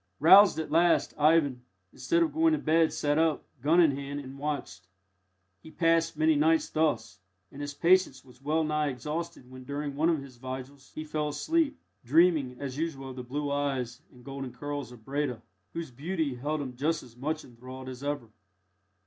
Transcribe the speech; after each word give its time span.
Roused 0.19 0.57
at 0.57 0.71
last, 0.71 1.13
Ivan, 1.15 1.61
instead 1.93 2.23
of 2.23 2.33
going 2.33 2.53
to 2.53 2.57
bed, 2.57 2.91
sat 2.91 3.19
up, 3.19 3.45
gun 3.61 3.79
in 3.79 3.91
hand, 3.91 4.19
and 4.21 4.39
watched. 4.39 4.87
He 5.61 5.69
passed 5.69 6.17
many 6.17 6.33
nights 6.35 6.67
thus, 6.71 7.19
and 7.51 7.61
his 7.61 7.75
patience 7.75 8.25
was 8.25 8.41
well 8.41 8.63
nigh 8.63 8.87
exhausted 8.87 9.47
when, 9.51 9.63
during 9.63 9.95
one 9.95 10.09
of 10.09 10.19
the 10.19 10.27
vigils, 10.27 10.91
he 10.95 11.03
fell 11.03 11.27
asleep, 11.29 11.77
dreaming 12.03 12.57
as 12.59 12.79
usual 12.79 13.11
of 13.11 13.15
the 13.15 13.21
blue 13.23 13.51
eyes 13.51 14.01
and 14.11 14.25
golden 14.25 14.51
curls 14.51 14.91
of 14.91 15.05
Breda, 15.05 15.43
whose 15.73 15.91
beauty 15.91 16.33
held 16.33 16.61
him 16.61 16.75
just 16.75 17.03
as 17.03 17.15
much 17.15 17.45
enthralled 17.45 17.87
as 17.87 18.03
ever. 18.03 18.31